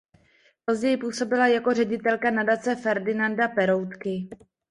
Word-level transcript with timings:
Později 0.65 0.97
působila 0.97 1.47
jako 1.47 1.73
ředitelka 1.73 2.31
Nadace 2.31 2.75
Ferdinanda 2.75 3.47
Peroutky. 3.47 4.29